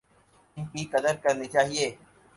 [0.57, 1.87] ان کی قدر کرنی چاہیے۔